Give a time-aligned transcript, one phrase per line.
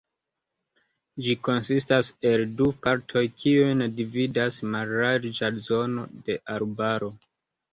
[1.25, 7.13] Ĝi konsistas el du partoj kiujn dividas mallarĝa zono de arbaro.